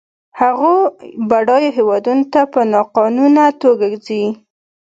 [0.39, 0.79] هغوی
[1.29, 4.23] بډایو هېوادونو ته په ناقانونه توګه ځي.